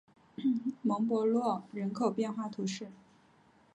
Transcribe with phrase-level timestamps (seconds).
[0.81, 2.91] 蒙博洛人口变化图示